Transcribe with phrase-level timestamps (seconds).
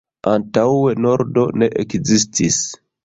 [0.29, 2.59] Antaŭe nordo ne ekzistis.